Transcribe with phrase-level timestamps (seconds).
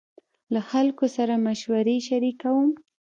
[0.53, 2.69] له خلکو سره مشورې شريکوم.